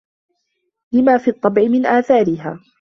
[0.91, 2.59] لِمَا فِي الطَّبْعِ مِنْ آثَارِهَا